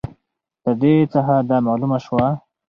د 0.63 0.65
دې 0.81 0.93
څخه 1.13 1.35
دا 1.49 1.57
معلومه 1.67 1.97
سوه 2.05 2.27